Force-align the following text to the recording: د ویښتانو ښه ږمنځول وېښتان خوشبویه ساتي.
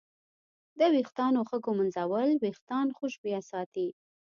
د 0.79 0.81
ویښتانو 0.93 1.39
ښه 1.49 1.57
ږمنځول 1.65 2.29
وېښتان 2.41 2.87
خوشبویه 2.97 3.41
ساتي. 3.51 3.87